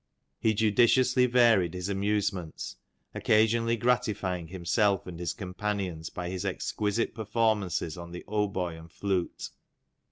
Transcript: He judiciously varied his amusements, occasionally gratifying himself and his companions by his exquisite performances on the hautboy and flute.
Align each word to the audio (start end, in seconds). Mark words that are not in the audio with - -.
He 0.39 0.55
judiciously 0.55 1.27
varied 1.27 1.75
his 1.75 1.87
amusements, 1.87 2.75
occasionally 3.13 3.77
gratifying 3.77 4.47
himself 4.47 5.05
and 5.05 5.19
his 5.19 5.31
companions 5.31 6.09
by 6.09 6.27
his 6.31 6.43
exquisite 6.43 7.13
performances 7.13 7.99
on 7.99 8.11
the 8.11 8.25
hautboy 8.27 8.79
and 8.79 8.91
flute. 8.91 9.49